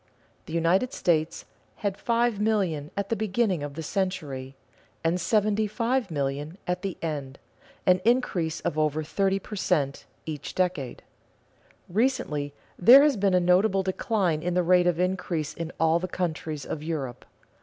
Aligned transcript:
The 0.47 0.53
United 0.53 0.93
States 0.93 1.45
had 1.75 1.95
5,000,000 1.95 2.89
at 2.97 3.09
the 3.09 3.15
beginning 3.15 3.61
of 3.61 3.75
the 3.75 3.83
century 3.83 4.55
and 5.03 5.19
75,000,000 5.19 6.55
at 6.65 6.81
the 6.81 6.97
close, 6.99 7.33
an 7.85 8.01
increase 8.03 8.61
of 8.61 8.79
over 8.79 9.03
30 9.03 9.37
per 9.37 9.55
cent, 9.55 10.07
each 10.25 10.55
decade. 10.55 11.03
Recently 11.87 12.51
there 12.79 13.03
has 13.03 13.15
been 13.15 13.35
a 13.35 13.39
notable 13.39 13.83
decline 13.83 14.41
in 14.41 14.55
the 14.55 14.63
rate 14.63 14.87
of 14.87 14.99
increase 14.99 15.53
in 15.53 15.71
all 15.79 15.99
the 15.99 16.07
countries 16.07 16.65
of 16.65 16.81
Europe. 16.81 17.23